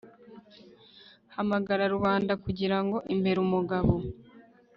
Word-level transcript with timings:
hamagara 1.35 1.83
rubanda 1.93 2.33
kugira 2.43 2.77
ngo 2.83 2.97
imbere 3.13 3.37
umugabo 3.45 3.93